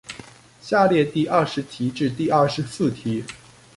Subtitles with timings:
[0.59, 3.23] 下列第二十題至第二十四題